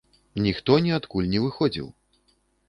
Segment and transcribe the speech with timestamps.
[0.45, 1.93] Ніхто ніадкуль не выходзіў.